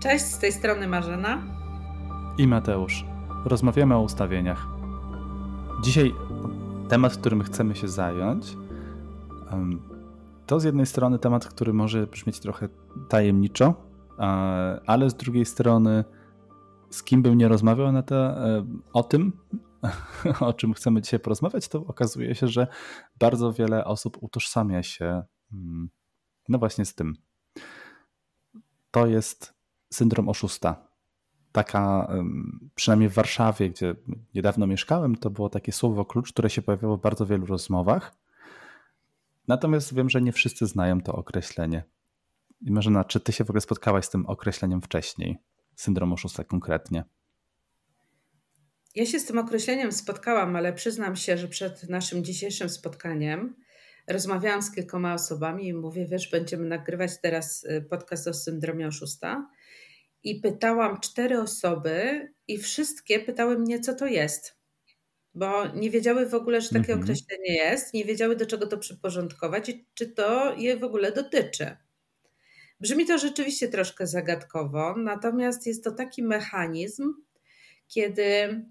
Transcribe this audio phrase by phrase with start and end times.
[0.00, 1.42] Cześć, z tej strony Marzena
[2.38, 3.04] i Mateusz.
[3.44, 4.66] Rozmawiamy o ustawieniach.
[5.82, 6.14] Dzisiaj
[6.88, 8.56] temat, którym chcemy się zająć,
[10.46, 12.68] to z jednej strony temat, który może brzmieć trochę
[13.08, 13.74] tajemniczo,
[14.86, 16.04] ale z drugiej strony,
[16.90, 19.32] z kim bym nie rozmawiał na te, e, o tym,
[20.40, 22.66] o czym chcemy dzisiaj porozmawiać, to okazuje się, że
[23.18, 25.22] bardzo wiele osób utożsamia się
[25.52, 25.90] mm,
[26.48, 27.14] no właśnie z tym.
[28.90, 29.57] To jest
[29.90, 30.88] syndrom oszusta.
[31.52, 32.12] Taka,
[32.74, 33.94] przynajmniej w Warszawie, gdzie
[34.34, 38.14] niedawno mieszkałem, to było takie słowo klucz, które się pojawiało w bardzo wielu rozmowach.
[39.48, 41.84] Natomiast wiem, że nie wszyscy znają to określenie.
[42.60, 45.38] I Marzena, czy ty się w ogóle spotkałaś z tym określeniem wcześniej?
[45.76, 47.04] Syndrom oszusta konkretnie.
[48.94, 53.54] Ja się z tym określeniem spotkałam, ale przyznam się, że przed naszym dzisiejszym spotkaniem
[54.08, 59.50] rozmawiałam z kilkoma osobami i mówię, wiesz, będziemy nagrywać teraz y, podcast o syndromie oszusta.
[60.28, 64.56] I pytałam cztery osoby, i wszystkie pytały mnie, co to jest.
[65.34, 67.02] Bo nie wiedziały w ogóle, że takie -hmm.
[67.02, 71.76] określenie jest, nie wiedziały, do czego to przyporządkować i czy to je w ogóle dotyczy.
[72.80, 77.14] Brzmi to rzeczywiście troszkę zagadkowo, natomiast jest to taki mechanizm,
[77.88, 78.62] kiedy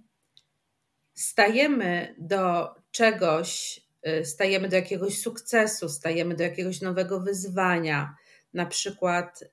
[1.14, 8.16] stajemy do czegoś, y, stajemy do jakiegoś sukcesu, stajemy do jakiegoś nowego wyzwania,
[8.58, 9.44] na przykład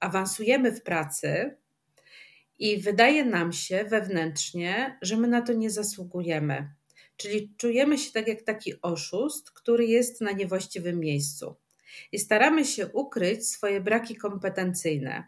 [0.00, 1.56] awansujemy w pracy
[2.58, 6.68] i wydaje nam się wewnętrznie, że my na to nie zasługujemy.
[7.16, 11.56] Czyli czujemy się tak jak taki oszust, który jest na niewłaściwym miejscu.
[12.12, 15.24] I staramy się ukryć swoje braki kompetencyjne.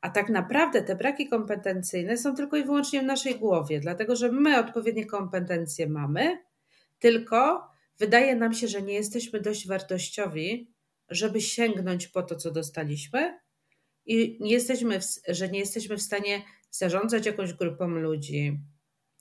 [0.00, 4.32] A tak naprawdę te braki kompetencyjne są tylko i wyłącznie w naszej głowie, dlatego że
[4.32, 6.38] my odpowiednie kompetencje mamy,
[6.98, 10.75] tylko wydaje nam się, że nie jesteśmy dość wartościowi,
[11.08, 13.38] żeby sięgnąć po to, co dostaliśmy,
[14.06, 18.60] i nie jesteśmy, w, że nie jesteśmy w stanie zarządzać jakąś grupą ludzi,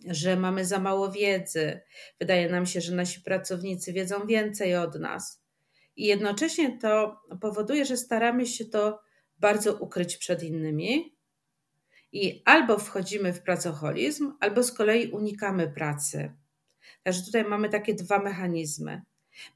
[0.08, 1.81] że mamy za mało wiedzy.
[2.19, 5.43] Wydaje nam się, że nasi pracownicy wiedzą więcej od nas.
[5.95, 8.99] I jednocześnie to powoduje, że staramy się to
[9.38, 11.15] bardzo ukryć przed innymi.
[12.11, 16.33] I albo wchodzimy w pracoholizm, albo z kolei unikamy pracy.
[17.04, 19.02] Także tutaj mamy takie dwa mechanizmy.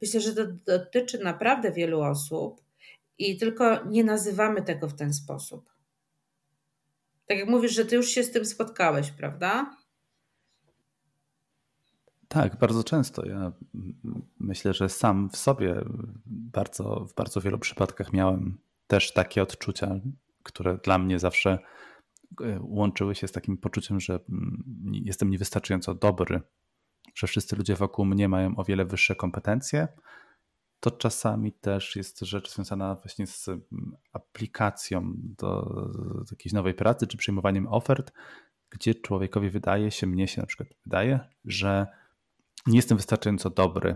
[0.01, 2.62] Myślę, że to dotyczy naprawdę wielu osób
[3.17, 5.69] i tylko nie nazywamy tego w ten sposób.
[7.25, 9.75] Tak jak mówisz, że ty już się z tym spotkałeś, prawda?
[12.28, 13.25] Tak, bardzo często.
[13.25, 13.51] Ja
[14.40, 15.75] myślę, że sam w sobie
[16.25, 18.57] bardzo, w bardzo wielu przypadkach miałem
[18.88, 20.00] też takie odczucia,
[20.44, 21.59] które dla mnie zawsze
[22.41, 24.63] e, łączyły się z takim poczuciem, że mm,
[24.94, 26.41] jestem niewystarczająco dobry,
[27.19, 29.88] że wszyscy ludzie wokół mnie mają o wiele wyższe kompetencje,
[30.80, 33.62] to czasami też jest rzecz związana właśnie z mm,
[34.13, 35.75] aplikacją do,
[36.31, 38.13] jakiejś nowej pracy czy przyjmowaniem ofert,
[38.69, 41.88] gdzie człowiekowi wydaje się, mnie się na przykład wydaje, że
[42.68, 43.96] nie jestem wystarczająco dobry.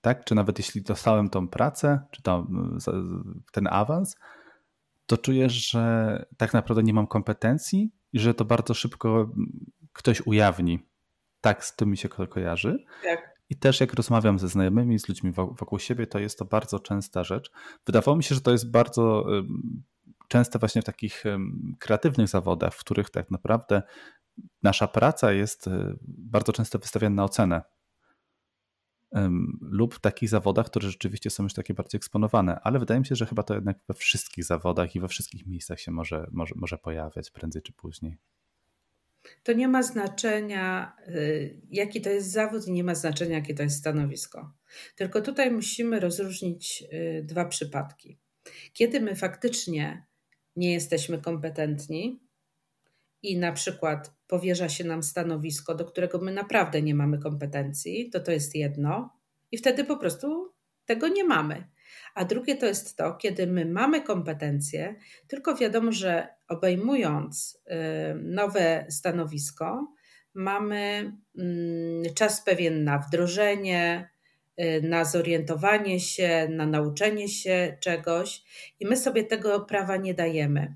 [0.00, 0.24] Tak?
[0.24, 2.46] Czy nawet jeśli dostałem tą pracę, czy to,
[3.52, 4.16] ten awans,
[5.06, 9.30] to czuję, że tak naprawdę nie mam kompetencji i że to bardzo szybko
[9.92, 10.78] ktoś ujawni.
[11.44, 12.84] Tak z tym mi się kojarzy.
[13.02, 13.34] Tak.
[13.50, 17.24] I też jak rozmawiam ze znajomymi, z ludźmi wokół siebie, to jest to bardzo częsta
[17.24, 17.50] rzecz.
[17.86, 19.26] Wydawało mi się, że to jest bardzo
[20.28, 21.24] częste właśnie w takich
[21.78, 23.82] kreatywnych zawodach, w których tak naprawdę
[24.62, 25.70] nasza praca jest y,
[26.02, 27.62] bardzo często wystawiana na ocenę.
[29.60, 33.14] Lub w takich zawodach, które rzeczywiście są już takie bardziej eksponowane, ale wydaje mi się,
[33.14, 36.78] że chyba to jednak we wszystkich zawodach i we wszystkich miejscach się może, może, może
[36.78, 38.18] pojawiać prędzej czy później
[39.42, 43.62] to nie ma znaczenia, y, jaki to jest zawód, i nie ma znaczenia, jakie to
[43.62, 44.52] jest stanowisko.
[44.96, 48.18] Tylko tutaj musimy rozróżnić y, dwa przypadki.
[48.72, 50.06] Kiedy my faktycznie
[50.56, 52.20] nie jesteśmy kompetentni
[53.22, 58.20] i na przykład powierza się nam stanowisko, do którego my naprawdę nie mamy kompetencji, to
[58.20, 59.10] to jest jedno,
[59.52, 61.64] i wtedy po prostu tego nie mamy.
[62.14, 64.94] A drugie to jest to, kiedy my mamy kompetencje,
[65.28, 69.94] tylko wiadomo, że obejmując y, nowe stanowisko,
[70.34, 74.10] mamy mm, czas pewien na wdrożenie,
[74.60, 78.42] y, na zorientowanie się, na nauczenie się czegoś,
[78.80, 80.74] i my sobie tego prawa nie dajemy.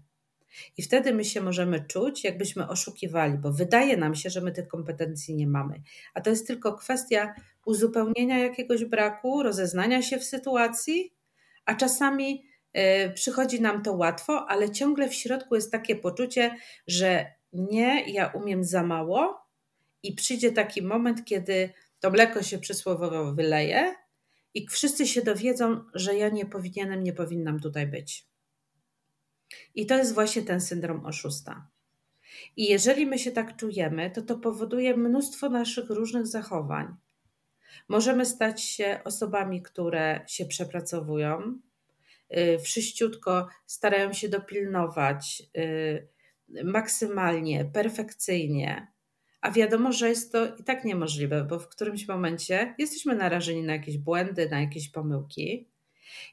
[0.77, 4.69] I wtedy my się możemy czuć, jakbyśmy oszukiwali, bo wydaje nam się, że my tych
[4.69, 5.83] kompetencji nie mamy.
[6.15, 7.35] A to jest tylko kwestia
[7.65, 11.15] uzupełnienia jakiegoś braku, rozeznania się w sytuacji,
[11.65, 12.45] a czasami
[12.77, 16.57] y, przychodzi nam to łatwo, ale ciągle w środku jest takie poczucie,
[16.87, 19.49] że nie, ja umiem za mało
[20.03, 23.95] i przyjdzie taki moment, kiedy to mleko się przysłowiowo wyleje
[24.55, 28.27] i wszyscy się dowiedzą, że ja nie powinienem, nie powinnam tutaj być.
[29.75, 31.69] I to jest właśnie ten syndrom oszusta.
[32.57, 36.97] I jeżeli my się tak czujemy, to to powoduje mnóstwo naszych różnych zachowań.
[37.89, 41.59] Możemy stać się osobami, które się przepracowują,
[42.37, 46.09] y, wszyściutko starają się dopilnować y,
[46.65, 48.93] maksymalnie, perfekcyjnie,
[49.41, 53.73] a wiadomo, że jest to i tak niemożliwe, bo w którymś momencie jesteśmy narażeni na
[53.73, 55.69] jakieś błędy, na jakieś pomyłki.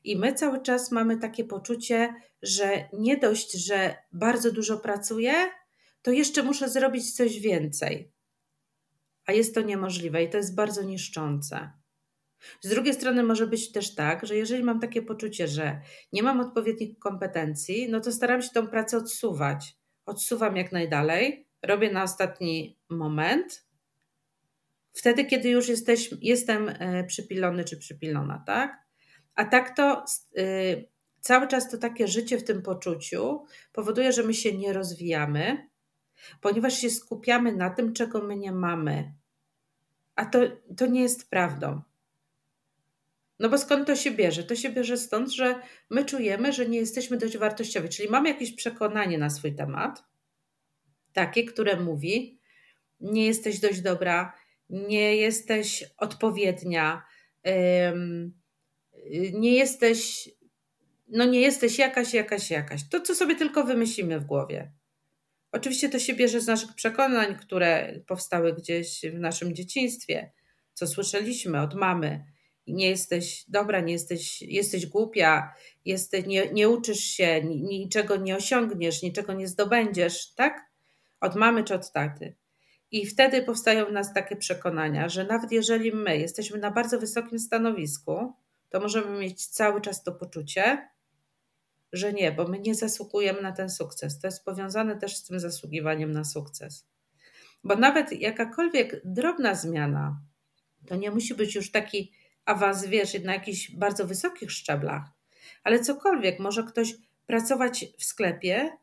[0.03, 2.13] I my cały czas mamy takie poczucie,
[2.45, 5.33] że nie dość, że bardzo dużo pracuję,
[6.01, 8.11] to jeszcze muszę zrobić coś więcej.
[9.25, 11.71] A jest to niemożliwe i to jest bardzo niszczące.
[12.61, 15.81] Z drugiej strony może być też tak, że jeżeli mam takie poczucie, że
[16.13, 19.77] nie mam odpowiednich kompetencji, no to staram się tą pracę odsuwać.
[20.05, 23.65] Odsuwam jak najdalej, robię na ostatni moment,
[24.93, 28.85] wtedy, kiedy już jesteś, jestem e, przypilony czy przypilona, tak?
[29.35, 30.05] A tak to
[30.35, 30.94] yy,
[31.25, 35.69] cały czas to takie życie w tym poczuciu powoduje, że my się nie rozwijamy,
[36.41, 39.13] ponieważ się skupiamy na tym, czego my nie mamy.
[40.15, 40.39] A to,
[40.77, 41.81] to nie jest prawdą.
[43.39, 44.43] No bo skąd to się bierze?
[44.43, 48.55] To się bierze stąd, że my czujemy, że nie jesteśmy dość wartościowi, czyli mamy jakieś
[48.55, 50.03] przekonanie na swój temat,
[51.13, 52.39] takie, które mówi:
[52.99, 54.33] nie jesteś dość dobra,
[54.69, 57.05] nie jesteś odpowiednia,
[59.33, 60.29] nie jesteś,
[61.07, 62.89] no nie jesteś jakaś, jakaś, jakaś.
[62.89, 64.71] To, co sobie tylko wymyślimy w głowie.
[65.51, 70.31] Oczywiście to się bierze z naszych przekonań, które powstały gdzieś w naszym dzieciństwie,
[70.73, 72.25] co słyszeliśmy od mamy.
[72.67, 75.53] Nie jesteś dobra, nie jesteś, jesteś głupia,
[75.85, 80.65] jesteś, nie, nie uczysz się, niczego nie osiągniesz, niczego nie zdobędziesz, tak?
[81.21, 82.35] Od mamy czy od taty.
[82.91, 87.39] I wtedy powstają w nas takie przekonania, że nawet jeżeli my jesteśmy na bardzo wysokim
[87.39, 88.33] stanowisku,
[88.69, 90.89] to możemy mieć cały czas to poczucie,
[91.95, 94.19] że nie, bo my nie zasługujemy na ten sukces.
[94.19, 96.87] To jest powiązane też z tym zasługiwaniem na sukces.
[97.63, 100.21] Bo nawet jakakolwiek drobna zmiana,
[100.87, 102.11] to nie musi być już taki
[102.45, 105.03] awans, wiesz, na jakichś bardzo wysokich szczeblach,
[105.63, 106.39] ale cokolwiek.
[106.39, 106.95] Może ktoś
[107.25, 108.77] pracować w sklepie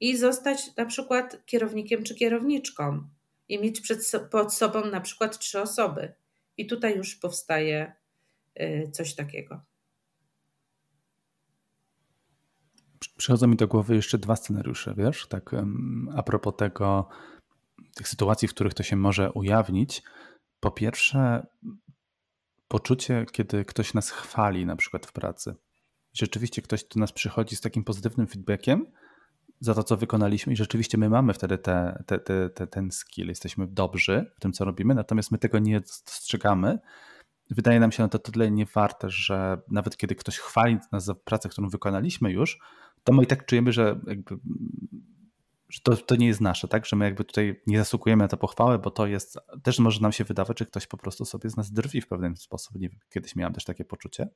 [0.00, 3.08] i zostać na przykład kierownikiem czy kierowniczką
[3.48, 6.12] i mieć przed, pod sobą na przykład trzy osoby.
[6.56, 7.92] I tutaj już powstaje
[8.60, 9.60] y, coś takiego.
[13.18, 15.50] Przychodzą mi do głowy jeszcze dwa scenariusze, wiesz, tak
[16.16, 17.08] a propos tego,
[17.94, 20.02] tych sytuacji, w których to się może ujawnić.
[20.60, 21.46] Po pierwsze,
[22.68, 25.54] poczucie, kiedy ktoś nas chwali, na przykład w pracy.
[26.12, 28.86] Rzeczywiście ktoś do nas przychodzi z takim pozytywnym feedbackiem
[29.60, 33.28] za to, co wykonaliśmy, i rzeczywiście my mamy wtedy te, te, te, te, ten skill,
[33.28, 36.78] jesteśmy dobrzy w tym, co robimy, natomiast my tego nie dostrzegamy.
[37.50, 41.48] Wydaje nam się na to tyle niewarte, że nawet kiedy ktoś chwali nas za pracę,
[41.48, 42.58] którą wykonaliśmy już,
[43.08, 44.38] to my i tak czujemy, że, jakby,
[45.68, 46.86] że to, to nie jest nasze, tak?
[46.86, 50.12] Że my jakby tutaj nie zasługujemy na tę pochwałę, bo to jest, też może nam
[50.12, 52.74] się wydawać, że ktoś po prostu sobie z nas drwi w pewien sposób.
[52.74, 54.28] Nie wiem, kiedyś miałem też takie poczucie,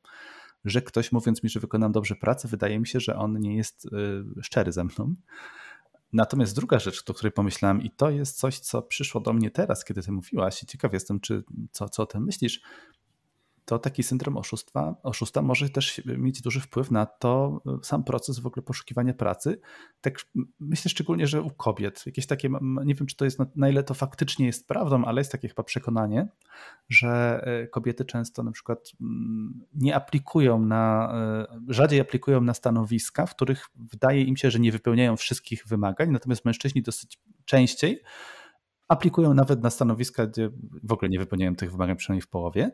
[0.64, 3.84] że ktoś mówiąc mi, że wykonam dobrze pracę, wydaje mi się, że on nie jest
[3.84, 5.14] y, szczery ze mną.
[6.12, 9.84] Natomiast druga rzecz, o której pomyślałem, i to jest coś, co przyszło do mnie teraz,
[9.84, 12.60] kiedy ty mówiłaś, i ciekaw jestem, czy co, co o tym myślisz,
[13.64, 18.46] to taki syndrom oszustwa, oszusta może też mieć duży wpływ na to sam proces w
[18.46, 19.60] ogóle poszukiwania pracy.
[20.00, 20.14] Tak
[20.60, 22.02] myślę szczególnie, że u kobiet.
[22.06, 22.50] Jakieś takie,
[22.84, 25.62] nie wiem czy to jest, na ile to faktycznie jest prawdą, ale jest takie chyba
[25.62, 26.28] przekonanie,
[26.88, 28.92] że e, kobiety często na przykład
[29.74, 34.72] nie aplikują na, e, rzadziej aplikują na stanowiska, w których wydaje im się, że nie
[34.72, 38.02] wypełniają wszystkich wymagań, natomiast mężczyźni dosyć częściej
[38.92, 40.50] aplikują nawet na stanowiska, gdzie
[40.82, 42.70] w ogóle nie wypełniają tych wymagań, przynajmniej w połowie.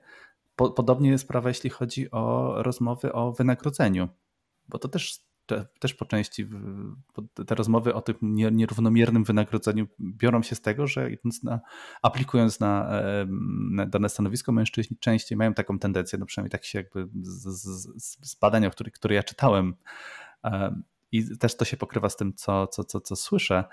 [0.58, 4.08] Po, podobnie jest sprawa, jeśli chodzi o rozmowy o wynagrodzeniu,
[4.68, 6.48] bo to też, te, też po części
[7.46, 8.16] te rozmowy o tym
[8.52, 11.10] nierównomiernym wynagrodzeniu biorą się z tego, że
[11.42, 11.60] na,
[12.02, 13.02] aplikując na,
[13.70, 18.30] na dane stanowisko, mężczyźni częściej mają taką tendencję, no przynajmniej tak się jakby z, z,
[18.30, 19.74] z badań, które, które ja czytałem,
[21.12, 23.64] i też to się pokrywa z tym, co, co, co, co słyszę,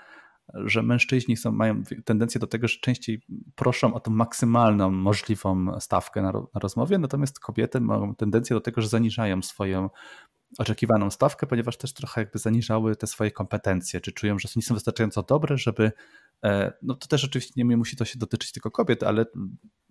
[0.54, 3.22] że mężczyźni są, mają tendencję do tego, że częściej
[3.54, 8.80] proszą o tą maksymalną możliwą stawkę na, na rozmowie, natomiast kobiety mają tendencję do tego,
[8.80, 9.90] że zaniżają swoją
[10.58, 14.74] oczekiwaną stawkę, ponieważ też trochę jakby zaniżały te swoje kompetencje, czy czują, że nie są
[14.74, 15.92] wystarczająco dobre, żeby,
[16.44, 19.26] e, no to też oczywiście nie musi to się dotyczyć tylko kobiet, ale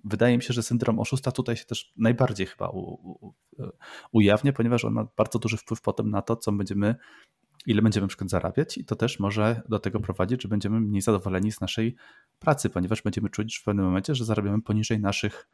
[0.04, 3.34] wydaje mi się, że syndrom oszusta tutaj się też najbardziej chyba u, u,
[4.12, 6.96] ujawnia, ponieważ on ma bardzo duży wpływ potem na to, co będziemy
[7.66, 11.02] ile będziemy na przykład zarabiać, i to też może do tego prowadzić, że będziemy mniej
[11.02, 11.96] zadowoleni z naszej
[12.40, 15.48] pracy, ponieważ będziemy czuć w pewnym momencie, że zarabiamy poniżej naszych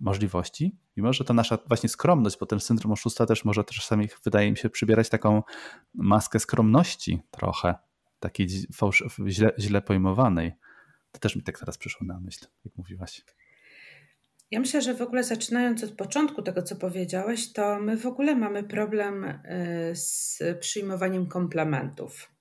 [0.00, 4.50] możliwości, mimo że ta nasza właśnie skromność, bo ten syndrom oszusta też może czasami, wydaje
[4.50, 5.42] mi się, przybierać taką
[5.94, 7.74] maskę skromności trochę,
[8.20, 10.52] takiej fałsz, źle, źle pojmowanej.
[11.12, 13.24] To też mi tak teraz przyszło na myśl, jak mówiłaś.
[14.50, 18.36] Ja myślę, że w ogóle zaczynając od początku tego, co powiedziałeś, to my w ogóle
[18.36, 19.36] mamy problem y,
[19.94, 22.32] z przyjmowaniem komplementów.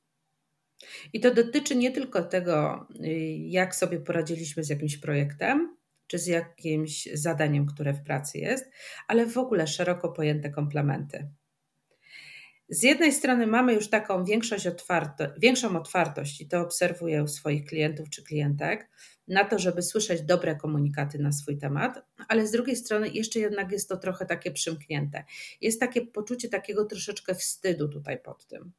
[1.13, 6.27] I to dotyczy nie tylko tego, y, jak sobie poradziliśmy z jakimś projektem, czy z
[6.27, 8.71] jakimś zadaniem, które w pracy jest,
[9.07, 11.27] ale w ogóle szeroko pojęte komplementy.
[12.69, 14.23] Z jednej strony mamy już taką
[14.67, 18.89] otwarto, większą otwartość, i to obserwuję u swoich klientów czy klientek,
[19.27, 23.71] na to, żeby słyszeć dobre komunikaty na swój temat, ale z drugiej strony jeszcze jednak
[23.71, 25.23] jest to trochę takie przymknięte.
[25.61, 28.71] Jest takie poczucie takiego troszeczkę wstydu tutaj pod tym.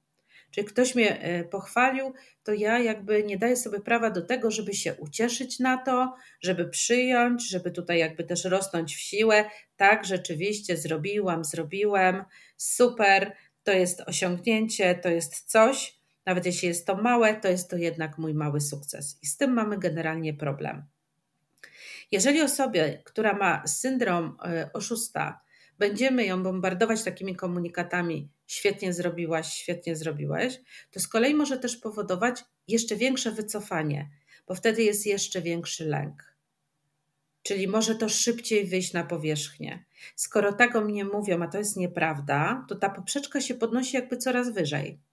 [0.50, 2.12] Czyli ktoś mnie e, pochwalił,
[2.43, 6.69] to ja jakby nie daję sobie prawa do tego, żeby się ucieszyć na to, żeby
[6.69, 9.45] przyjąć, żeby tutaj jakby też rosnąć w siłę.
[9.76, 12.25] Tak, rzeczywiście zrobiłam, zrobiłem,
[12.57, 15.98] super, to jest osiągnięcie, to jest coś.
[16.29, 19.19] Nawet jeśli jest to małe, to jest to jednak mój mały sukces.
[19.23, 20.83] I z tym mamy generalnie problem.
[22.11, 25.41] Jeżeli osobie, która ma syndrom e, oszusta,
[25.79, 32.45] będziemy ją bombardować takimi komunikatami, świetnie zrobiłaś, świetnie zrobiłeś, to z kolei może też powodować
[32.69, 34.11] jeszcze większe wycofanie,
[34.47, 36.37] bo wtedy jest jeszcze większy lęk.
[37.43, 39.85] Czyli może to szybciej wyjść na powierzchnię.
[40.17, 44.17] Skoro tak o mnie mówią, a to jest nieprawda, to ta poprzeczka się podnosi jakby
[44.17, 45.08] coraz wyżej.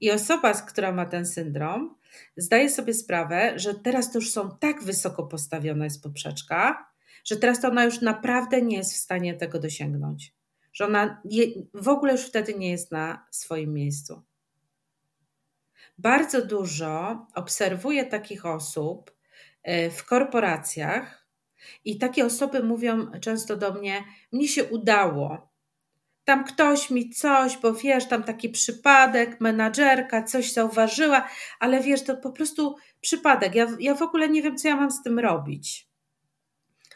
[0.00, 1.96] I osoba, która ma ten syndrom,
[2.36, 6.90] zdaje sobie sprawę, że teraz to już są tak wysoko postawiona jest poprzeczka,
[7.24, 10.34] że teraz to ona już naprawdę nie jest w stanie tego dosięgnąć.
[10.72, 14.22] Że ona je, w ogóle już wtedy nie jest na swoim miejscu.
[15.98, 19.16] Bardzo dużo obserwuję takich osób
[19.62, 21.24] e, w korporacjach,
[21.84, 25.53] i takie osoby mówią często do mnie: Mnie się udało.
[26.24, 31.28] Tam ktoś mi coś, bo wiesz, tam taki przypadek, menadżerka coś zauważyła,
[31.60, 33.54] ale wiesz, to po prostu przypadek.
[33.54, 35.88] Ja, ja w ogóle nie wiem, co ja mam z tym robić.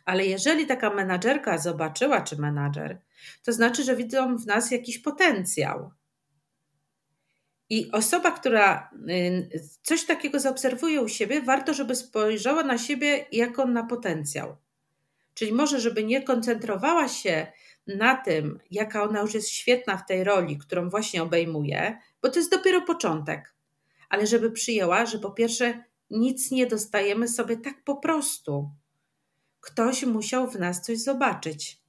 [0.04, 3.00] Ale jeżeli taka menadżerka zobaczyła, czy menadżer,
[3.44, 5.90] to znaczy, że widzą w nas jakiś potencjał.
[7.70, 13.66] I osoba, która y, coś takiego zaobserwuje u siebie, warto, żeby spojrzała na siebie jako
[13.66, 14.56] na potencjał.
[15.34, 17.46] Czyli może, żeby nie koncentrowała się
[17.88, 22.38] na tym, jaka ona już jest świetna w tej roli, którą właśnie obejmuje, bo to
[22.38, 23.54] jest dopiero początek,
[24.08, 28.70] ale żeby przyjęła, że po pierwsze nic nie dostajemy sobie tak po prostu.
[29.60, 31.82] Ktoś musiał w nas coś zobaczyć.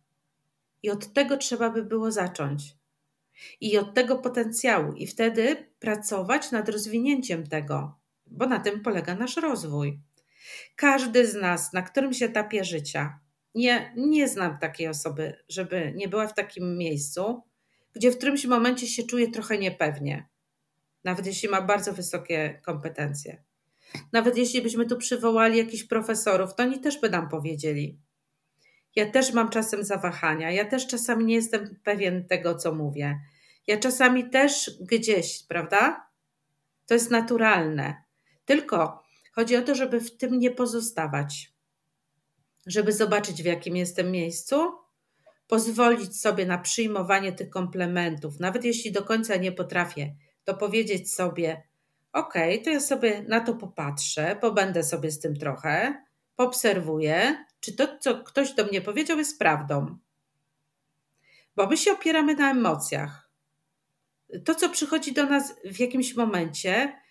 [0.83, 2.75] I od tego trzeba by było zacząć.
[3.61, 9.37] I od tego potencjału, i wtedy pracować nad rozwinięciem tego, bo na tym polega nasz
[9.37, 9.99] rozwój.
[10.75, 13.19] Każdy z nas na którymś etapie życia,
[13.55, 17.43] nie, nie znam takiej osoby, żeby nie była w takim miejscu,
[17.93, 20.27] gdzie w którymś momencie się czuje trochę niepewnie,
[21.03, 23.43] nawet jeśli ma bardzo wysokie kompetencje.
[24.11, 27.99] Nawet jeśli byśmy tu przywołali jakichś profesorów, to oni też by nam powiedzieli.
[28.95, 33.19] Ja też mam czasem zawahania, ja też czasami nie jestem pewien tego, co mówię.
[33.67, 36.09] Ja czasami też gdzieś, prawda?
[36.85, 38.03] To jest naturalne.
[38.45, 41.53] Tylko chodzi o to, żeby w tym nie pozostawać.
[42.69, 44.71] Żeby zobaczyć, w jakim jestem miejscu,
[45.47, 51.63] pozwolić sobie na przyjmowanie tych komplementów, nawet jeśli do końca nie potrafię, to powiedzieć sobie:
[52.13, 56.03] okay, to ja sobie na to popatrzę, pobędę sobie z tym trochę,
[56.35, 59.97] poobserwuję, czy to, co ktoś do mnie powiedział, jest prawdą.
[61.55, 63.29] Bo my się opieramy na emocjach.
[64.45, 67.01] To, co przychodzi do nas w jakimś momencie,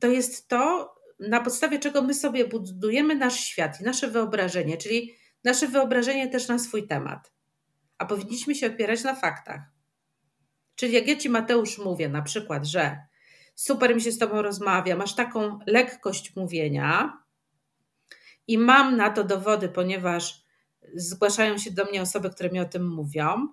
[0.00, 5.14] to jest to, na podstawie czego my sobie budujemy nasz świat i nasze wyobrażenie, czyli
[5.44, 7.32] nasze wyobrażenie też na swój temat.
[7.98, 9.60] A powinniśmy się opierać na faktach.
[10.74, 12.98] Czyli jak ja ci, Mateusz, mówię na przykład, że
[13.54, 17.18] super mi się z Tobą rozmawia, masz taką lekkość mówienia
[18.46, 20.42] i mam na to dowody, ponieważ
[20.94, 23.48] zgłaszają się do mnie osoby, które mi o tym mówią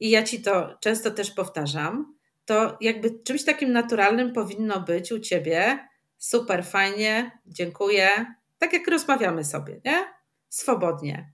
[0.00, 5.18] i ja Ci to często też powtarzam, to jakby czymś takim naturalnym powinno być u
[5.18, 5.89] Ciebie
[6.20, 8.08] super, fajnie, dziękuję,
[8.58, 10.04] tak jak rozmawiamy sobie, nie?
[10.48, 11.32] Swobodnie.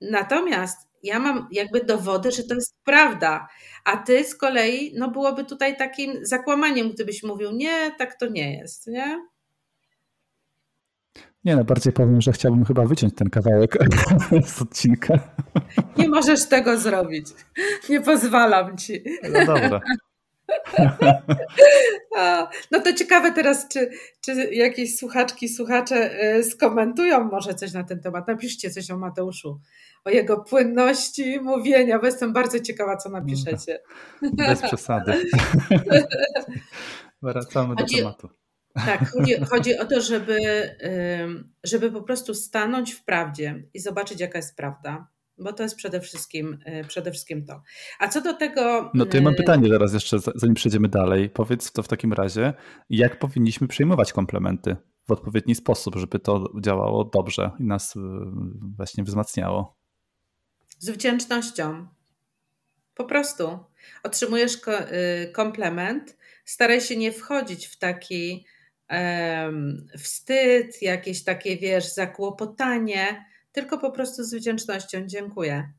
[0.00, 3.48] Natomiast ja mam jakby dowody, że to jest prawda,
[3.84, 8.56] a ty z kolei, no byłoby tutaj takim zakłamaniem, gdybyś mówił, nie, tak to nie
[8.56, 9.26] jest, nie?
[11.44, 13.78] Nie, no bardziej powiem, że chciałbym chyba wyciąć ten kawałek
[14.46, 15.18] z odcinka.
[15.96, 17.26] Nie możesz tego zrobić.
[17.88, 19.04] Nie pozwalam ci.
[19.22, 19.80] No dobra.
[22.70, 23.90] No to ciekawe teraz, czy,
[24.20, 28.28] czy jakieś słuchaczki, słuchacze y, skomentują może coś na ten temat.
[28.28, 29.60] Napiszcie coś o Mateuszu,
[30.04, 33.80] o jego płynności mówienia, bo jestem bardzo ciekawa, co napiszecie.
[34.36, 35.30] Bez przesady.
[37.22, 38.28] Wracamy do tematu.
[38.74, 40.40] Tak, chodzi, chodzi o to, żeby,
[41.64, 45.08] żeby po prostu stanąć w prawdzie i zobaczyć, jaka jest prawda
[45.40, 47.62] bo to jest przede wszystkim, y, przede wszystkim to.
[47.98, 48.90] A co do tego.
[48.94, 51.30] No to ja mam y, pytanie teraz jeszcze, zanim przejdziemy dalej.
[51.30, 52.54] Powiedz to w takim razie,
[52.90, 54.76] jak powinniśmy przyjmować komplementy
[55.08, 58.00] w odpowiedni sposób, żeby to działało dobrze i nas y,
[58.76, 59.76] właśnie wzmacniało?
[60.78, 61.86] Z wdzięcznością.
[62.94, 63.58] Po prostu.
[64.02, 64.52] Otrzymujesz
[65.32, 68.46] komplement, staraj się nie wchodzić w taki
[68.90, 75.72] um, wstyd, jakieś takie, wiesz, zakłopotanie tylko po prostu z wdzięcznością dziękuję.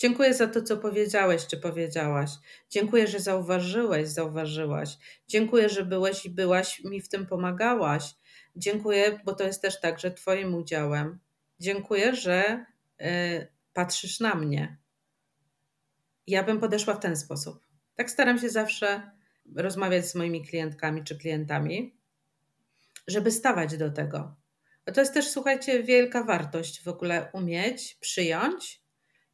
[0.00, 2.30] Dziękuję za to, co powiedziałeś czy powiedziałaś.
[2.70, 4.98] Dziękuję, że zauważyłeś, zauważyłaś.
[5.28, 8.14] Dziękuję, że byłeś i byłaś mi w tym pomagałaś.
[8.56, 11.18] Dziękuję, bo to jest też także Twoim udziałem.
[11.60, 12.64] Dziękuję, że
[13.00, 14.78] y, patrzysz na mnie.
[16.26, 17.66] Ja bym podeszła w ten sposób.
[17.94, 19.10] Tak staram się zawsze
[19.56, 21.96] rozmawiać z moimi klientkami czy klientami,
[23.06, 24.36] żeby stawać do tego.
[24.94, 28.82] To jest też, słuchajcie, wielka wartość w ogóle umieć przyjąć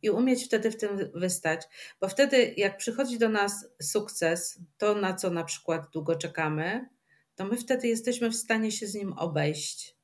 [0.02, 1.62] i umieć wtedy w tym wystać,
[2.00, 6.88] bo wtedy, jak przychodzi do nas sukces, to na co na przykład długo czekamy,
[7.34, 9.96] to my wtedy jesteśmy w stanie się z nim obejść.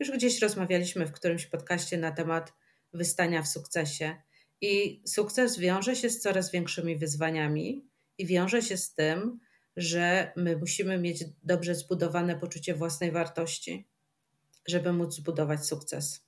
[0.00, 2.52] Już gdzieś rozmawialiśmy w którymś podcaście na temat
[2.92, 4.22] wystania w sukcesie.
[4.60, 7.86] I sukces wiąże się z coraz większymi wyzwaniami
[8.18, 9.40] i wiąże się z tym,
[9.76, 13.88] że my musimy mieć dobrze zbudowane poczucie własnej wartości
[14.66, 16.26] żeby móc zbudować sukces.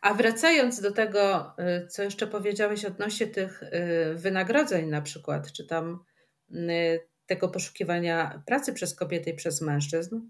[0.00, 3.68] A wracając do tego, y, co jeszcze powiedziałeś odnośnie tych y,
[4.14, 6.04] wynagrodzeń, na przykład, czy tam
[6.50, 10.20] y, tego poszukiwania pracy przez kobiety i przez mężczyzn,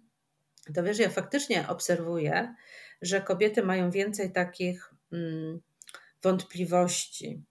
[0.75, 2.55] to wiesz, ja faktycznie obserwuję,
[3.03, 5.61] że kobiety mają więcej takich mm,
[6.23, 7.45] wątpliwości,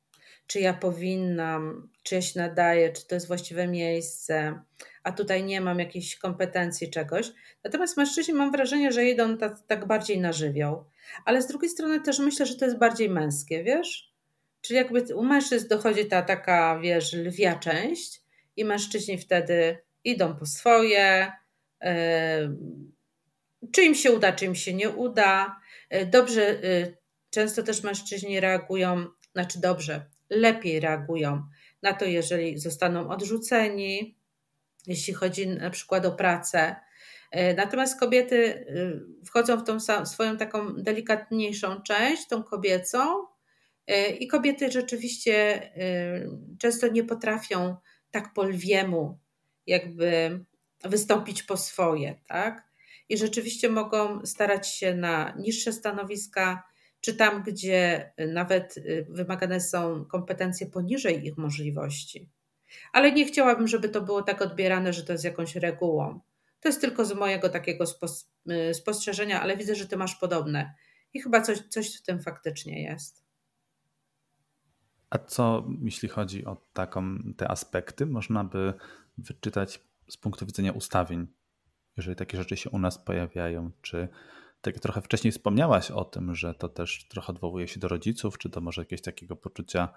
[0.48, 4.62] czy ja powinnam, czy ja się nadaję, czy to jest właściwe miejsce,
[5.04, 7.32] a tutaj nie mam jakiejś kompetencji czegoś.
[7.64, 10.86] Natomiast mężczyźni mam wrażenie, że idą tak, tak bardziej na żywioł.
[11.26, 14.12] Ale z drugiej strony też myślę, że to jest bardziej męskie, wiesz?
[14.62, 18.22] Czyli jakby u mężczyzn dochodzi ta taka, wiesz, lwia część
[18.58, 21.32] i mężczyźni wtedy idą po swoje,
[21.82, 21.90] yy,
[23.72, 25.60] czy im się uda, czy im się nie uda.
[25.92, 26.98] Yy, dobrze, yy,
[27.30, 31.44] często też mężczyźni reagują, znaczy dobrze, lepiej reagują
[31.82, 34.18] na to, jeżeli zostaną odrzuceni,
[34.88, 36.76] jeśli chodzi na przykład o pracę.
[37.32, 43.26] E, natomiast kobiety e, wchodzą w tą swoją taką delikatniejszą część, tą kobiecą,
[43.88, 45.62] e, i kobiety rzeczywiście
[46.60, 47.76] często nie potrafią
[48.12, 49.20] tak po lwiemu
[49.68, 50.40] jakby
[50.84, 52.72] wystąpić po swoje, tak?
[53.10, 56.64] I rzeczywiście mogą starać się na niższe stanowiska,
[57.02, 58.76] czy tam, gdzie nawet
[59.10, 62.30] wymagane są kompetencje poniżej ich możliwości.
[62.94, 66.20] Ale nie chciałabym, żeby to było tak odbierane, że to jest jakąś regułą.
[66.60, 67.86] To jest tylko z mojego takiego
[68.50, 70.74] y, spostrzeżenia, ale widzę, że ty masz podobne.
[71.14, 73.24] I chyba coś, coś w tym faktycznie jest.
[75.10, 78.74] A co, jeśli chodzi o taką, te aspekty, można by
[79.18, 81.28] wyczytać z punktu widzenia ustawień,
[81.98, 83.72] jeżeli takie rzeczy się u nas pojawiają?
[83.82, 84.08] Czy
[84.62, 88.50] tak trochę wcześniej wspomniałaś o tym, że to też trochę odwołuje się do rodziców, czy
[88.50, 89.94] to może jakieś takiego poczucia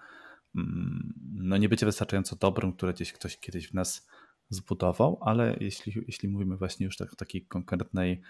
[0.55, 4.07] Mm, no nie będzie wystarczająco dobrym, które gdzieś ktoś kiedyś w nas
[4.49, 8.23] zbudował, ale jeśli, jeśli mówimy właśnie już tak w takiej konkretnej,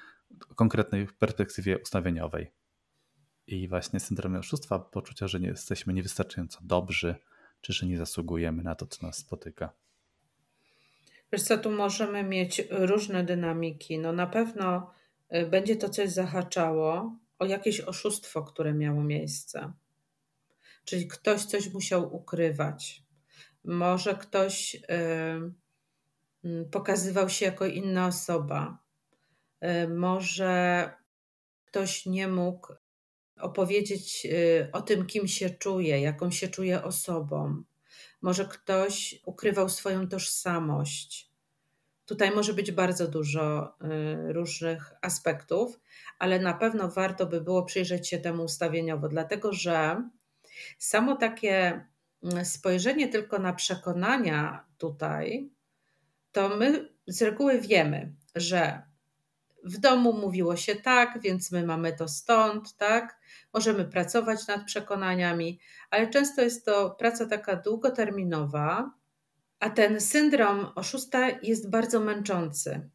[0.57, 2.53] konkretnej perspektywie ustawieniowej
[3.47, 7.15] i właśnie syndromie oszustwa, poczucia, że nie jesteśmy niewystarczająco dobrzy,
[7.61, 9.73] czy że nie zasługujemy na to, co nas spotyka.
[11.33, 13.99] Wiesz co, tu możemy mieć różne dynamiki.
[13.99, 14.91] No na pewno
[15.51, 19.73] będzie to coś zahaczało o jakieś oszustwo, które miało miejsce.
[20.85, 23.03] Czyli ktoś coś musiał ukrywać.
[23.65, 24.75] Może ktoś
[26.45, 28.79] y, pokazywał się jako inna osoba.
[29.65, 30.91] Y, może
[31.65, 32.75] ktoś nie mógł
[33.41, 37.63] opowiedzieć y, o tym, kim się czuje, jaką się czuje osobą.
[38.23, 41.34] Może ktoś ukrywał swoją tożsamość.
[42.07, 43.77] Tutaj może być bardzo dużo
[44.29, 45.81] różnych aspektów,
[46.19, 50.03] ale na pewno warto by było przyjrzeć się temu ustawieniowo, dlatego że
[50.79, 51.87] Samo takie
[52.23, 55.51] mm, spojrzenie tylko na przekonania tutaj,
[56.33, 58.83] to my z reguły wiemy, że
[59.65, 63.21] w domu mówiło się tak, więc my mamy to stąd, tak?
[63.53, 68.91] Możemy pracować nad przekonaniami, ale często jest to praca taka długoterminowa,
[69.65, 72.91] A ten syndrom oszusta jest bardzo męczący.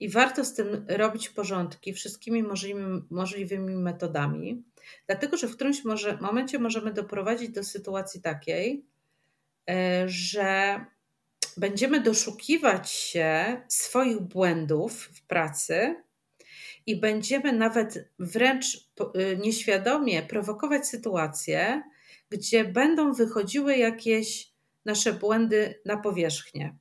[0.00, 4.64] I warto z tym robić porządki wszystkimi możliwymi, możliwymi metodami,
[5.06, 8.86] dlatego że w którymś może, momencie możemy doprowadzić do sytuacji takiej,
[9.70, 10.80] e, że
[11.56, 16.02] będziemy doszukiwać się swoich błędów w pracy
[16.86, 21.82] i będziemy nawet wręcz y, nieświadomie prowokować sytuacje,
[22.30, 24.55] gdzie będą wychodziły jakieś
[24.86, 26.76] nasze błędy na powierzchnię.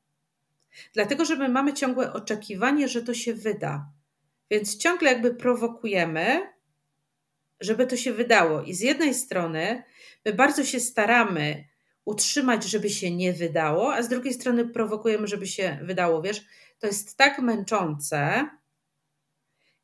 [0.94, 3.90] Dlatego, że my mamy ciągłe oczekiwanie, że to się wyda.
[4.52, 6.54] Więc ciągle jakby prowokujemy,
[7.60, 8.62] żeby to się wydało.
[8.62, 9.84] I z jednej strony
[10.26, 11.68] my bardzo się staramy
[12.06, 16.22] utrzymać, żeby się nie wydało, a z drugiej strony prowokujemy, żeby się wydało.
[16.22, 16.46] Wiesz,
[16.80, 18.50] to jest tak męczące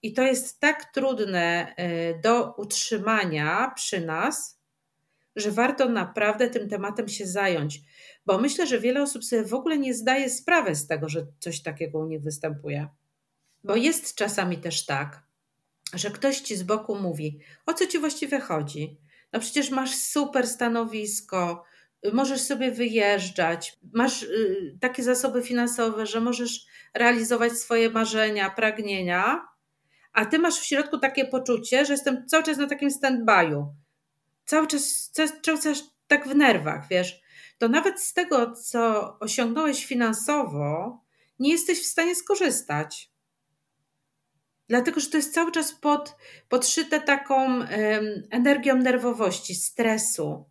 [0.02, 4.61] i to jest tak trudne y, do utrzymania przy nas,
[5.36, 7.82] że warto naprawdę tym tematem się zająć.
[8.26, 11.62] Bo myślę, że wiele osób sobie w ogóle nie zdaje sprawy z tego, że coś
[11.62, 12.88] takiego u nich występuje.
[13.64, 15.24] Bo jest czasami też tak,
[15.94, 18.98] że ktoś ci z boku mówi: O co ci właściwie chodzi?
[19.34, 21.64] No przecież masz super stanowisko,
[22.14, 29.48] możesz sobie wyjeżdżać, masz y, takie zasoby finansowe, że możesz realizować swoje marzenia, pragnienia,
[30.14, 33.66] a ty masz w środku takie poczucie, że jestem cały czas na takim stand-by'u.
[34.46, 37.22] Cały czas, cały czas tak w nerwach, wiesz.
[37.58, 41.02] To nawet z tego, co osiągnąłeś finansowo,
[41.40, 43.12] nie jesteś w stanie skorzystać.
[44.68, 46.16] Dlatego, że to jest cały czas pod,
[46.50, 47.68] podszyte taką um,
[48.32, 50.46] energią nerwowości, stresu,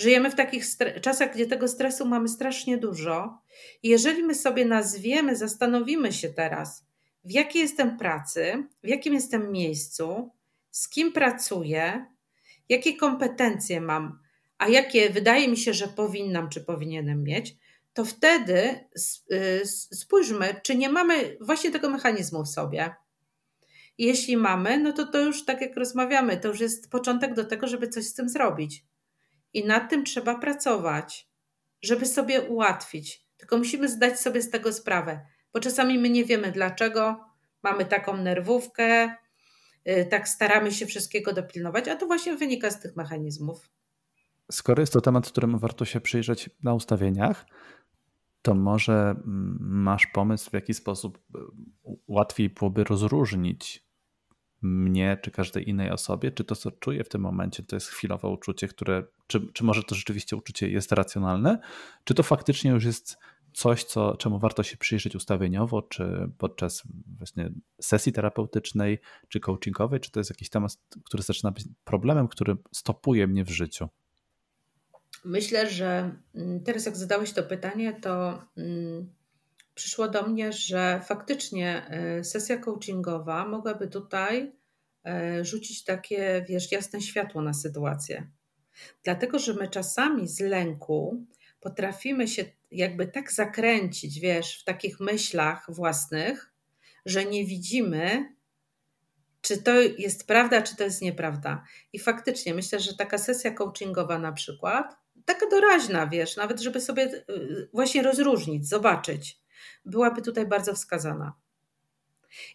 [0.00, 0.64] Żyjemy w takich
[1.02, 3.38] czasach, gdzie tego stresu mamy strasznie dużo.
[3.82, 6.86] I jeżeli my sobie nazwiemy, zastanowimy się teraz,
[7.24, 10.30] w jakiej jestem pracy, w jakim jestem miejscu,
[10.70, 12.06] z kim pracuję,
[12.70, 14.18] jakie kompetencje mam,
[14.58, 17.56] a jakie wydaje mi się, że powinnam czy powinienem mieć,
[17.92, 18.88] to wtedy
[19.32, 22.94] y, spójrzmy, czy nie mamy właśnie tego mechanizmu w sobie.
[23.98, 27.66] Jeśli mamy, no to to już tak jak rozmawiamy, to już jest początek do tego,
[27.66, 28.84] żeby coś z tym zrobić.
[29.52, 31.28] I nad tym trzeba pracować,
[31.82, 33.26] żeby sobie ułatwić.
[33.36, 35.20] Tylko musimy zdać sobie z tego sprawę,
[35.52, 37.24] bo czasami my nie wiemy dlaczego
[37.62, 39.14] mamy taką nerwówkę,
[40.10, 43.70] tak staramy się wszystkiego dopilnować, a to właśnie wynika z tych mechanizmów.
[44.50, 47.46] Skoro jest to temat, któremu warto się przyjrzeć na ustawieniach,
[48.42, 51.38] to może mm, masz pomysł, w jaki sposób y,
[52.08, 53.90] łatwiej byłoby rozróżnić
[54.62, 58.28] mnie czy każdej innej osobie, czy to, co czuję w tym momencie, to jest chwilowe
[58.28, 61.58] uczucie, które, czy, czy może to rzeczywiście uczucie jest racjonalne,
[62.04, 63.18] czy to faktycznie już jest
[63.54, 66.82] coś, co, czemu warto się przyjrzeć ustawieniowo, czy podczas
[67.18, 72.56] właśnie sesji terapeutycznej, czy coachingowej, czy to jest jakiś temat, który zaczyna być problemem, który
[72.72, 73.88] stopuje mnie w życiu?
[75.24, 79.12] Myślę, że mm, teraz jak zadałeś to pytanie, to mm,
[79.74, 84.52] przyszło do mnie, że faktycznie e, sesja coachingowa mogłaby tutaj
[85.04, 88.30] e, rzucić takie, wiesz, jasne światło na sytuację.
[89.04, 91.26] Dlatego, że my czasami z lęku
[91.60, 96.52] potrafimy się jakby tak zakręcić, wiesz, w takich myślach własnych,
[97.06, 98.34] że nie widzimy,
[99.40, 101.64] czy to jest prawda, czy to jest nieprawda.
[101.92, 107.04] I faktycznie myślę, że taka sesja coachingowa na przykład, taka doraźna, wiesz, nawet żeby sobie
[107.04, 109.38] y, właśnie rozróżnić, zobaczyć,
[109.84, 111.32] byłaby tutaj bardzo wskazana.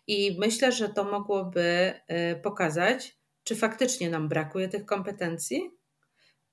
[0.07, 1.93] I myślę, że to mogłoby
[2.33, 5.71] y, pokazać, czy faktycznie nam brakuje tych kompetencji,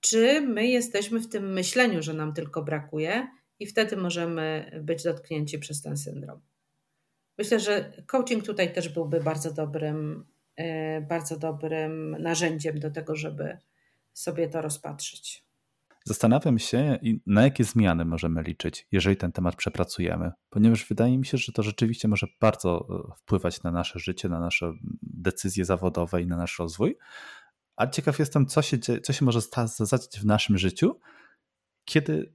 [0.01, 3.29] czy my jesteśmy w tym myśleniu, że nam tylko brakuje,
[3.62, 6.40] i wtedy możemy być dotknięci przez ten syndrom.
[7.38, 10.27] Myślę, że coaching tutaj też byłby bardzo dobrym,
[10.61, 13.59] y, bardzo dobrym narzędziem do tego, żeby
[14.12, 15.44] sobie to rozpatrzyć.
[16.05, 21.38] Zastanawiam się, na jakie zmiany możemy liczyć, jeżeli ten temat przepracujemy, ponieważ wydaje mi się,
[21.38, 24.72] że to rzeczywiście może bardzo e, wpływać na nasze życie, na nasze
[25.03, 26.96] decyzje zawodowe i na nasz rozwój.
[27.77, 31.01] A ciekaw jestem, co się, co się może zadziać w naszym życiu,
[31.85, 32.33] kiedy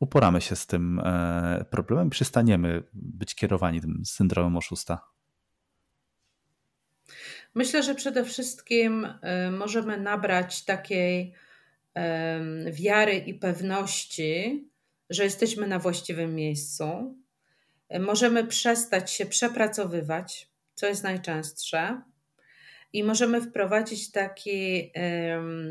[0.00, 5.00] uporamy się z tym e, problemem przestaniemy być kierowani tym syndromem oszusta.
[7.54, 11.34] Myślę, że przede wszystkim e, możemy nabrać takiej
[12.72, 14.64] wiary i pewności,
[15.10, 17.14] że jesteśmy na właściwym miejscu.
[18.00, 22.02] Możemy przestać się przepracowywać, co jest najczęstsze,
[22.92, 24.92] i możemy wprowadzić taki,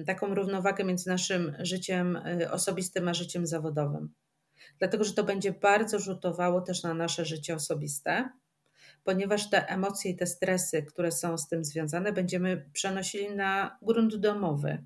[0.05, 4.13] taką równowagę między naszym życiem y, osobistym a życiem zawodowym.
[4.79, 8.29] Dlatego, że to będzie bardzo rzutowało też na nasze życie osobiste,
[9.03, 14.15] ponieważ te emocje i te stresy, które są z tym związane, będziemy przenosili na grunt
[14.15, 14.86] domowy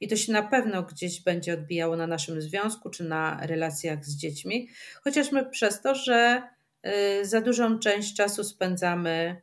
[0.00, 4.16] I to się na pewno gdzieś będzie odbijało na naszym związku czy na relacjach z
[4.16, 4.68] dziećmi,
[5.02, 6.42] chociażby przez to, że
[6.86, 9.42] y, za dużą część czasu spędzamy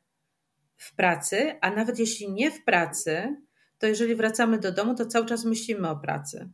[0.77, 3.35] w pracy, a nawet jeśli nie w pracy,
[3.77, 6.49] to jeżeli wracamy do domu, to cały czas myślimy o pracy.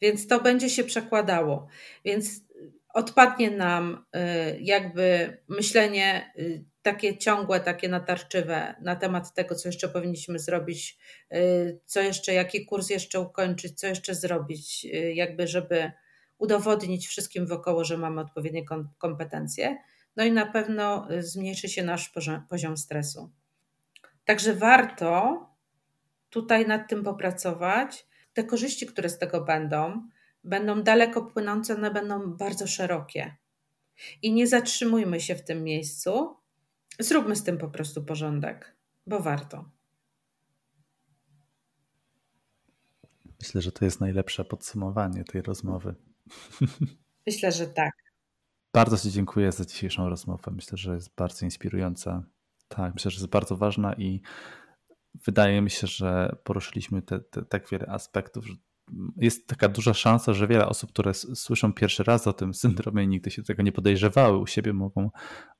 [0.00, 1.68] Więc to będzie się przekładało.
[2.04, 2.46] Więc
[2.96, 9.88] odpadnie nam y, jakby myślenie y, takie ciągłe, takie natarczywe na temat tego, co jeszcze
[9.88, 10.98] powinniśmy zrobić,
[11.34, 15.92] y, co jeszcze, jaki kurs jeszcze ukończyć, co jeszcze zrobić, jakby żeby
[16.38, 18.64] udowodnić wszystkim wokoło, że mamy odpowiednie
[18.98, 19.76] kompetencje.
[20.16, 22.12] No i na pewno zmniejszy się nasz
[22.48, 23.32] poziom stresu.
[24.24, 25.40] Także warto
[26.30, 28.06] tutaj nad tym popracować.
[28.32, 30.08] Te korzyści, które z tego będą,
[30.44, 33.36] będą daleko płynące, one będą bardzo szerokie.
[34.22, 36.36] I nie zatrzymujmy się w tym miejscu.
[36.98, 38.76] Zróbmy z tym po prostu porządek,
[39.06, 39.70] bo warto.
[43.40, 45.94] Myślę, że to jest najlepsze podsumowanie tej rozmowy.
[47.26, 48.05] Myślę, że tak.
[48.76, 50.52] Bardzo Ci dziękuję za dzisiejszą rozmowę.
[50.52, 52.22] Myślę, że jest bardzo inspirująca.
[52.68, 54.20] Tak, myślę, że jest bardzo ważna i
[55.26, 58.54] wydaje mi się, że poruszyliśmy te, te, tak wiele aspektów, że
[59.16, 63.08] jest taka duża szansa, że wiele osób, które słyszą pierwszy raz o tym syndromie i
[63.08, 65.10] nigdy się tego nie podejrzewały u siebie, mogą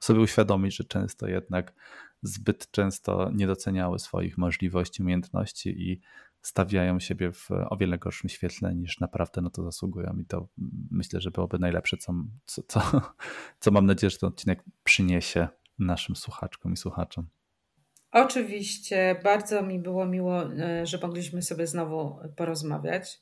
[0.00, 1.74] sobie uświadomić, że często jednak
[2.22, 6.00] zbyt często nie doceniały swoich możliwości, umiejętności i
[6.46, 10.16] stawiają siebie w o wiele gorszym świetle niż naprawdę na to zasługują.
[10.18, 10.48] I to
[10.90, 12.14] myślę, że byłoby najlepsze, co,
[12.46, 12.80] co, co,
[13.60, 17.26] co mam nadzieję, że ten odcinek przyniesie naszym słuchaczkom i słuchaczom.
[18.12, 23.20] Oczywiście, bardzo mi było miło, e, że mogliśmy sobie znowu porozmawiać.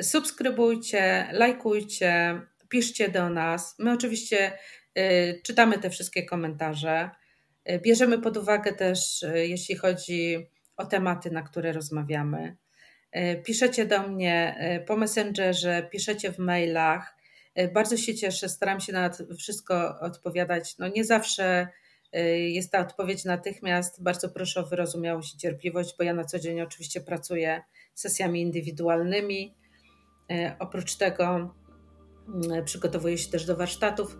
[0.00, 3.76] Subskrybujcie, lajkujcie, piszcie do nas.
[3.78, 4.58] My oczywiście
[4.94, 7.10] e, czytamy te wszystkie komentarze.
[7.64, 10.46] E, bierzemy pod uwagę też, jeśli chodzi
[10.82, 12.56] o tematy, na które rozmawiamy.
[13.44, 17.16] Piszecie do mnie po Messengerze, piszecie w mailach.
[17.74, 20.78] Bardzo się cieszę, staram się na wszystko odpowiadać.
[20.78, 21.68] No nie zawsze
[22.48, 24.02] jest ta odpowiedź natychmiast.
[24.02, 27.62] Bardzo proszę o wyrozumiałość i cierpliwość, bo ja na co dzień oczywiście pracuję
[27.94, 29.54] sesjami indywidualnymi.
[30.58, 31.54] Oprócz tego
[32.58, 34.18] y, przygotowuję się też do warsztatów.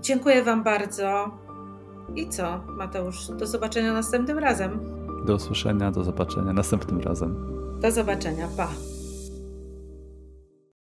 [0.00, 1.38] Dziękuję Wam bardzo.
[2.16, 3.28] I co, Mateusz?
[3.28, 5.01] Do zobaczenia następnym razem.
[5.24, 7.34] Do usłyszenia, do zobaczenia następnym razem.
[7.80, 8.68] Do zobaczenia, pa.